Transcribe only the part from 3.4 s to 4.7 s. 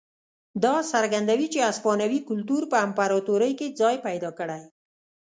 کې ځای پیدا کړی.